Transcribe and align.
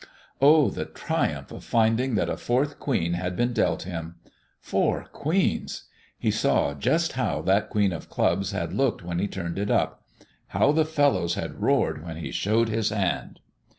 Oh, 0.41 0.71
the 0.71 0.85
triumph 0.85 1.51
of 1.51 1.63
finding 1.63 2.15
that 2.15 2.27
a 2.27 2.35
fourth 2.35 2.79
queen 2.79 3.13
had 3.13 3.35
been 3.35 3.53
dealt 3.53 3.83
him! 3.83 4.15
Four 4.59 5.03
queens! 5.13 5.83
He 6.17 6.31
saw 6.31 6.73
just 6.73 7.11
how 7.11 7.43
that 7.43 7.69
queen 7.69 7.93
of 7.93 8.09
clubs 8.09 8.49
had 8.49 8.73
looked 8.73 9.03
when 9.03 9.19
he 9.19 9.27
turned 9.27 9.59
it 9.59 9.69
up. 9.69 10.03
How 10.47 10.71
the 10.71 10.85
fellows 10.85 11.35
had 11.35 11.61
roared 11.61 12.03
when 12.03 12.17
he 12.17 12.31
showed 12.31 12.67
his 12.69 12.89
hand! 12.89 13.41